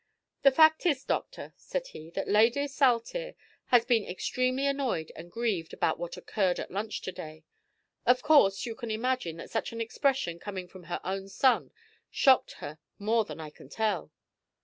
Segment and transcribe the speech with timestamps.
[0.41, 3.35] "The fact is, doctor," said he, "that Lady Saltire
[3.67, 7.43] has been extremely annoyed and grieved about what occurred at lunch to day.
[8.07, 11.69] Of course, you can imagine that such an expression coming from her own son,
[12.09, 14.11] shocked her more than I can tell."